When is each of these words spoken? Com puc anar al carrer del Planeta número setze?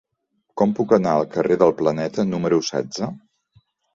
Com 0.59 0.71
puc 0.79 0.93
anar 0.97 1.11
al 1.17 1.27
carrer 1.35 1.57
del 1.63 1.75
Planeta 1.83 2.27
número 2.31 2.61
setze? 2.71 3.13